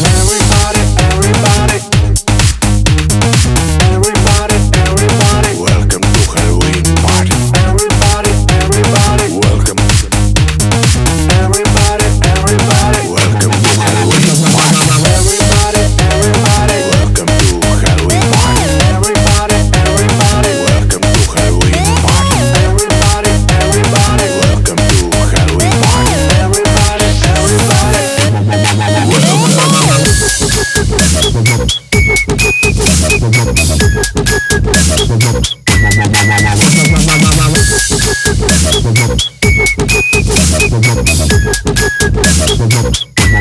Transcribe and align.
Where 0.00 0.37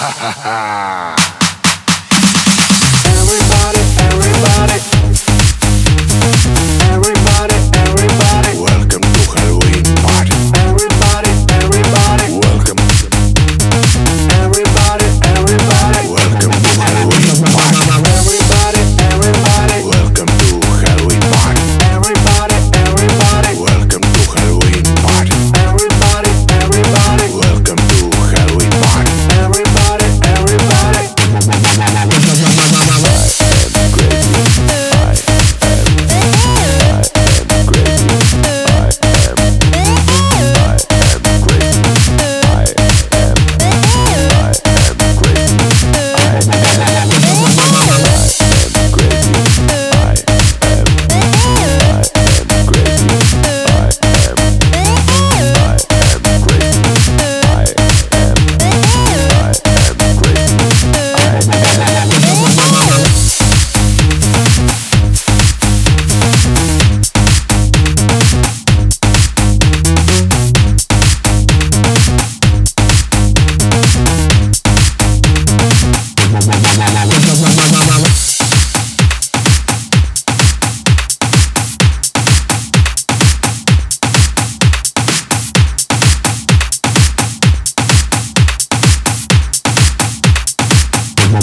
Ha 0.00 0.14
ha 0.20 0.30
ha! 0.42 1.37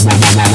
Bye-bye. 0.04 0.45